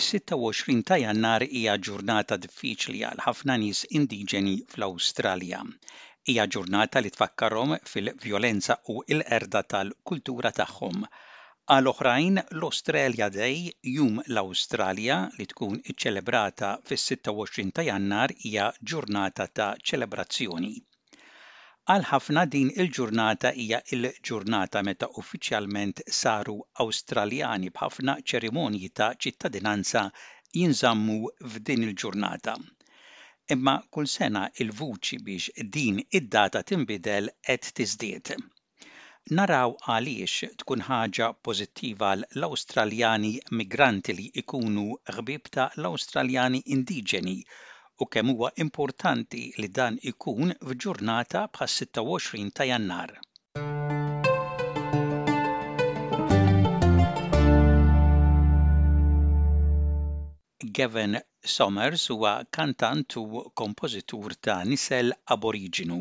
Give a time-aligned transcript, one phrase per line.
[0.00, 5.58] Is-26 ta' Jannar hija ġurnata diffiċli għal ħafna nies indiġeni fl-Awstralja.
[6.32, 11.04] Hija ġurnata li tfakkarhom fil-vjolenza u l-erda tal-kultura tagħhom.
[11.76, 13.60] Għal oħrajn l-Australia Day,
[13.98, 20.74] jum l-Australia li tkun iċċelebrata fis-26 ta' Jannar hija ġurnata ta' ċelebrazzjoni.
[21.92, 30.02] Għal ħafna din il-ġurnata hija il-ġurnata meta uffiċjalment saru Awstraljani b'ħafna ċerimonji ta' ċittadinanza
[30.62, 31.16] jinżammu
[31.54, 32.54] f'din il-ġurnata
[33.56, 38.34] imma kull sena il-vuċi biex din id-data tinbidel qed tiżdied.
[39.40, 44.86] Naraw għaliex tkun ħaġa pożittiva l-Awstraljani migranti li ikunu
[45.18, 47.38] ħbibta ta' l-Awstraljani indiġeni
[48.02, 53.10] u kemm huwa importanti li dan ikun f'ġurnata bħas 26 ta' Jannar.
[60.78, 61.18] Gavin
[61.56, 63.26] Somers huwa kantant u
[63.60, 66.00] kompożitur ta' nisel Aboriginu.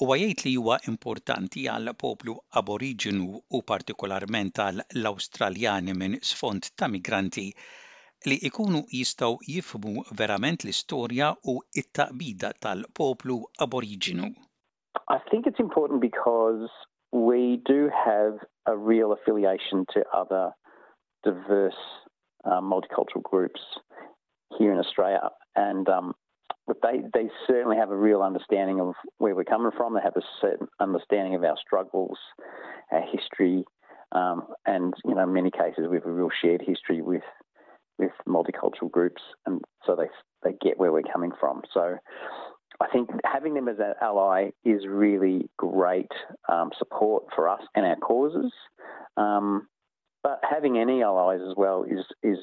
[0.00, 6.90] Huwa jgħid li huwa importanti għal poplu Aboriginu u partikolarment għal l minn sfond ta'
[6.96, 7.48] migranti
[8.30, 14.26] li ikunu jistaw jifmu verament l-istorja u it-taqbida tal-poplu aboriġinu.
[15.16, 16.68] I think it's important because
[17.12, 17.40] we
[17.72, 18.34] do have
[18.72, 20.44] a real affiliation to other
[21.28, 21.82] diverse
[22.44, 23.62] uh, multicultural groups
[24.58, 26.12] here in Australia, and um,
[26.66, 28.90] but they they certainly have a real understanding of
[29.22, 29.94] where we're coming from.
[29.94, 32.18] They have a certain understanding of our struggles,
[32.90, 33.64] our history,
[34.12, 34.38] um,
[34.74, 37.22] and you know, in many cases, we have a real shared history with
[37.98, 40.06] with multicultural groups, and so they
[40.42, 41.62] they get where we're coming from.
[41.72, 41.96] So
[42.80, 46.10] I think having them as an ally is really great
[46.52, 48.52] um, support for us and our causes.
[49.16, 49.66] Um,
[50.22, 52.38] but having any allies as well is is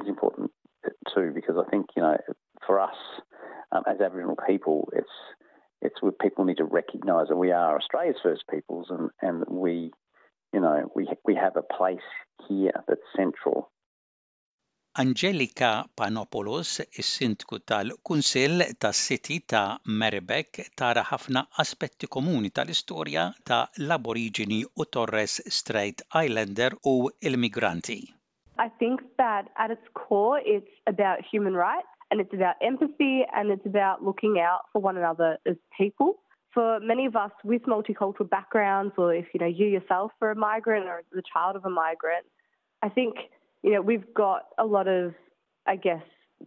[0.00, 0.50] is important
[1.14, 2.16] too, because I think you know
[2.66, 2.94] for us
[3.72, 5.08] um, as Aboriginal people, it's
[5.80, 9.90] it's what people need to recognise that we are Australia's first peoples, and and we
[10.52, 11.98] you know we we have a place
[12.48, 13.71] here that's central
[14.98, 24.84] Angelika Panopoulos, is-Sindku tal-Kunsill tas-Siti ta' Meribek, tara ħafna aspetti komuni tal-istorja ta' l-Aborigini u
[24.84, 27.96] Torres Strait Islander u il-migranti.
[28.58, 33.50] I think that at its core it's about human rights and it's about empathy and
[33.50, 36.18] it's about looking out for one another as people.
[36.52, 40.36] For many of us with multicultural backgrounds or if you know you yourself are a
[40.36, 42.26] migrant or the child of a migrant,
[42.82, 43.14] I think
[43.62, 45.14] you know, we've got a lot of,
[45.66, 46.02] I guess,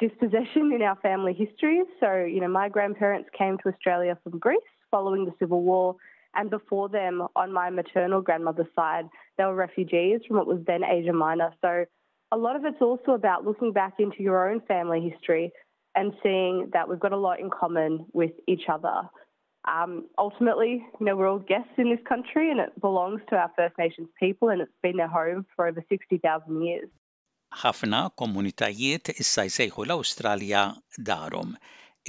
[0.00, 1.80] dispossession in our family history.
[2.00, 4.58] So, you know, my grandparents came to Australia from Greece
[4.90, 5.96] following the Civil War.
[6.34, 9.08] And before them, on my maternal grandmother's side,
[9.38, 11.50] they were refugees from what was then Asia Minor.
[11.62, 11.84] So,
[12.32, 15.52] a lot of it's also about looking back into your own family history
[15.94, 19.08] and seeing that we've got a lot in common with each other.
[19.66, 23.50] Um, ultimately, you know, we're all guests in this country and it belongs to our
[23.56, 26.88] First Nations people and it's been their home for over 60,000 years.
[27.62, 30.62] ħafna komunitajiet issa jsejħu l-Awstralja
[31.10, 31.52] darom.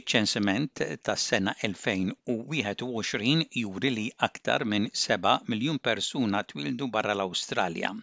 [0.00, 7.94] Iċ-ċensiment ta' sena 2021 juri li aktar minn 7 miljun persuna twildu barra l-Awstralja.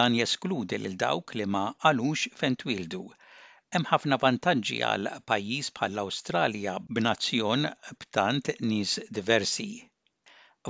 [0.00, 3.04] Dan jeskludi l dawk li ma għalux fejn twildu
[3.74, 7.64] Hemm ħafna vantaġġi għal pajjiż bħall-Awstralja b'nazzjon
[8.02, 9.64] b'tant nies diversi.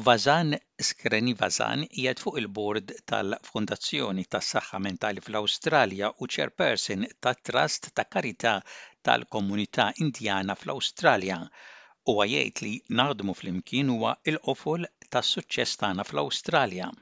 [0.06, 0.54] Vazan
[0.90, 8.54] Skreni Vazan jgħed fuq il-bord tal-Fondazzjoni tas-Saħħa Mentali fl-Awstralja u chairperson tat-Trust ta' Karità
[9.10, 11.40] tal-Komunità Indjana fl-Awstralja
[12.14, 16.92] u għajajt li naħdmu fl-imkien huwa il-qofol tas-suċċess tagħna fl-Awstralja.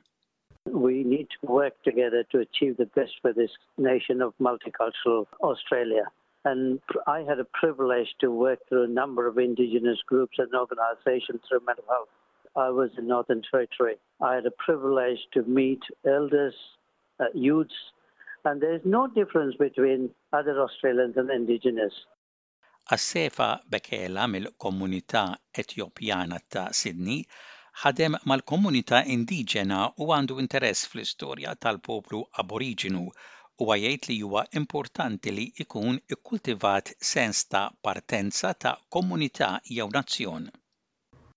[1.24, 6.04] need to work together to achieve the best for this nation of multicultural Australia.
[6.44, 11.40] And I had a privilege to work through a number of Indigenous groups and organizations
[11.48, 12.10] through mental health.
[12.56, 13.94] I was in Northern Territory.
[14.20, 16.54] I had a privilege to meet elders,
[17.18, 17.78] uh, youths,
[18.44, 21.94] and there is no difference between other Australians and Indigenous.
[22.90, 22.96] A
[23.70, 27.26] bekela mill-komunità Etjopjana ta' Sydney
[27.82, 33.06] ħadem mal-komunità indiġena u għandu interess fl-istorja tal-poplu aboriġinu
[33.62, 40.48] u għajajt li huwa importanti li ikun ikkultivat sens ta' partenza ta' komunità jew nazzjon.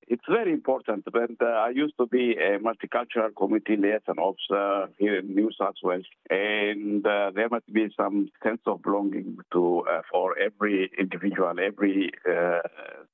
[0.07, 4.87] It's very important, but uh, I used to be a multicultural committee liaison officer uh,
[4.97, 9.83] here in New South Wales, and uh, there must be some sense of belonging to
[9.85, 12.61] uh, for every individual, every uh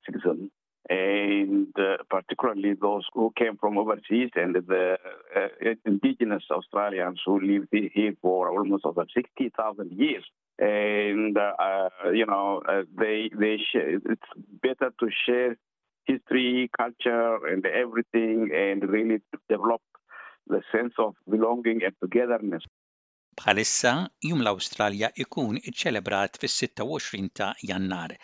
[0.06, 0.52] citizen.
[0.90, 4.98] and uh, particularly those who came from overseas and the
[5.36, 10.24] uh, uh indigenous Australians who lived here for almost over 60,000 years.
[10.58, 14.32] And, uh, you know, uh, they, they share, it's
[14.62, 15.56] better to share
[16.04, 19.80] history, culture, and everything, and really develop
[20.46, 22.62] the sense of belonging and togetherness.
[23.34, 28.14] Bħalissa, jum Australia awstralja ikun iċċelebrat fis-26 ta' Jannar.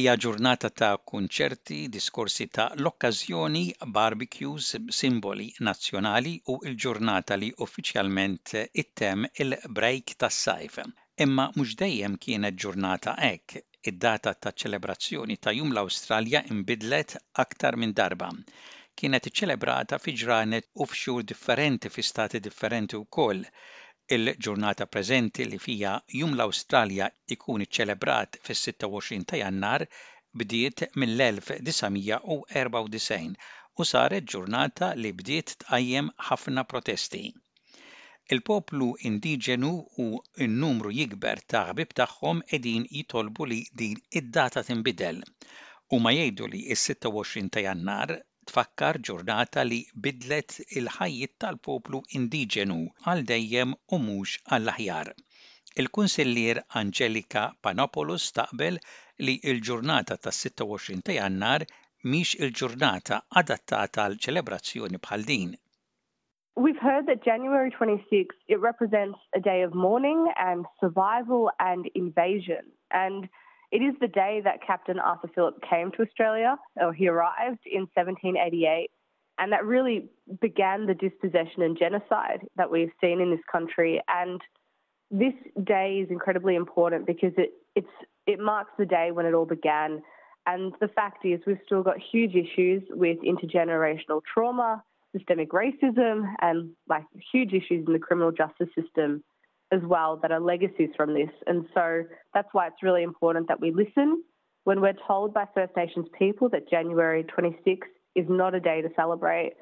[0.00, 3.60] Hija ġurnata ta' kunċerti, diskorsi ta' l-okkażjoni,
[3.96, 4.68] barbecues,
[4.98, 8.54] simboli nazzjonali u l-ġurnata li uffiċjalment
[8.84, 10.78] ittem il-break tas-sajf.
[11.26, 13.58] Imma mhux dejjem kienet ġurnata hekk.
[13.92, 18.30] Id-data ta' ċelebrazzjoni ta' jum l-Awstralja imbidlet aktar minn darba.
[18.96, 23.44] Kienet iċċelebrata fi ġranet u fxur differenti fi stati differenti wkoll.
[24.14, 27.04] Il-ġurnata preżenti li fija Jum l-Awstralja
[27.36, 29.84] ikun iċċelebrat fis-26 ta' Jannar
[30.42, 37.22] bdiet mill-1994 u saret ġurnata li bdiet tqajjem ħafna protesti.
[38.36, 39.72] Il-poplu indiġenu
[40.04, 40.06] u
[40.48, 45.24] n-numru jikber ta' ħbib tagħhom edin jitolbu li din id-data tinbidel u
[46.04, 48.08] ma jgħidu li s-26 ta' jannar
[48.50, 52.78] tfakkar ġurnata li bidlet il-ħajjiet tal-poplu indiġenu
[53.10, 55.10] għal dejjem u mhux għall-aħjar.
[55.82, 58.78] Il-Kunsillier Angelika Panopoulos taqbel
[59.26, 61.66] li il-ġurnata tas-26 ta' Jannar
[62.14, 65.52] miex il-ġurnata adattata għal ċelebrazzjoni bħal din.
[66.62, 72.64] We've heard that January 26 it represents a day of mourning and survival and invasion.
[72.90, 73.28] And
[73.72, 77.88] It is the day that Captain Arthur Phillip came to Australia, or he arrived in
[77.94, 78.90] 1788,
[79.38, 80.10] and that really
[80.42, 84.00] began the dispossession and genocide that we've seen in this country.
[84.08, 84.42] And
[85.10, 85.32] this
[85.64, 87.54] day is incredibly important because it,
[88.26, 90.02] it marks the day when it all began.
[90.46, 94.82] And the fact is, we've still got huge issues with intergenerational trauma,
[95.16, 99.24] systemic racism, and like huge issues in the criminal justice system.
[99.76, 101.32] as well that are legacies from this.
[101.46, 101.84] And so
[102.34, 104.22] that's why it's really important that we listen
[104.64, 107.88] when we're told by First Nations people that January 26
[108.22, 109.54] is not a day to celebrate.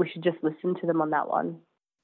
[0.00, 1.50] We should just listen to them on that one.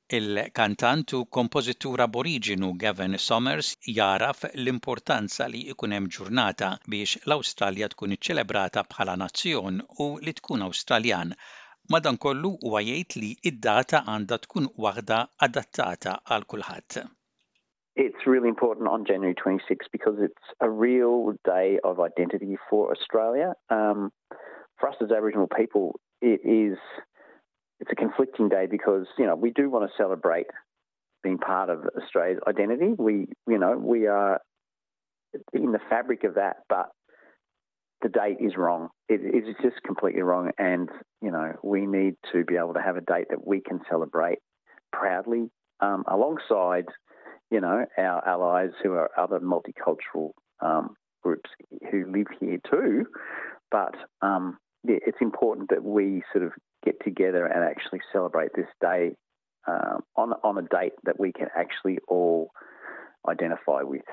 [0.08, 8.14] Il-kantant u kompożitur aboriginu Gavin Somers jaraf l-importanza li ikun hemm ġurnata biex l-Awstralja tkun
[8.16, 11.34] iċċelebrata bħala nazzjon u li tkun Awstraljan.
[11.90, 17.04] Madankollu huwa jgħid li id-data għandha tkun waħda adattata għal kulħadd.
[17.96, 23.54] It's really important on January 26 because it's a real day of identity for Australia.
[23.70, 24.12] Um,
[24.78, 26.76] for us as Aboriginal people, it is
[27.80, 30.46] it's a conflicting day because you know we do want to celebrate
[31.22, 32.88] being part of Australia's identity.
[32.96, 34.42] We you know we are
[35.54, 36.90] in the fabric of that, but
[38.02, 38.90] the date is wrong.
[39.08, 40.90] It is just completely wrong, and
[41.22, 44.38] you know we need to be able to have a date that we can celebrate
[44.92, 45.48] proudly
[45.80, 46.84] um, alongside
[47.50, 51.50] you know, our allies who are other multicultural um, groups
[51.90, 53.06] who live here too.
[53.70, 56.52] But um, yeah, it's important that we sort of
[56.84, 59.14] get together and actually celebrate this day
[59.66, 62.50] um, on, on a date that we can actually all
[63.28, 64.06] identify with.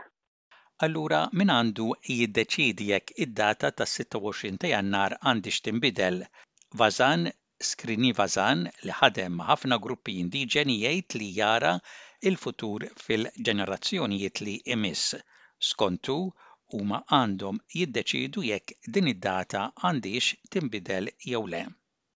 [0.84, 6.24] Allura min għandu jiddeċidi jekk id-data ta' 26 ta' jannar għandix tinbidel.
[6.82, 7.28] Vazan,
[7.70, 11.76] skrini Vazan li ħadem ħafna gruppi indiġeni jgħid li jara
[12.28, 13.26] il-futur fil
[15.72, 16.16] skontu
[16.74, 20.30] huma għandhom jekk din id-data għandix
[21.30, 21.64] jew le.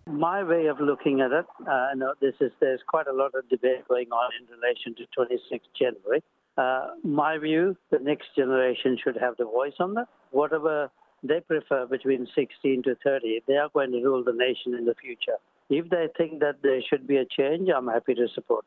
[0.07, 3.43] My way of looking at it, uh, no, this is there's quite a lot of
[3.49, 6.23] debate going on in relation to 26 January.
[6.57, 10.07] Uh, my view, the next generation should have the voice on that.
[10.31, 10.89] Whatever
[11.21, 14.95] they prefer between 16 to 30, they are going to rule the nation in the
[14.95, 15.37] future.
[15.69, 18.63] If they think that there should be a change, I'm happy to support.